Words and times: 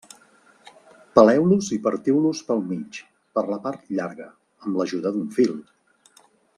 Peleu-los 1.17 1.67
i 1.77 1.79
partiu-los 1.83 2.41
pel 2.49 2.65
mig, 2.71 2.99
per 3.39 3.45
la 3.53 3.61
part 3.69 3.95
llarga, 3.99 4.31
amb 4.65 4.81
l'ajuda 4.81 5.17
d'un 5.19 5.33
fil. 5.41 5.57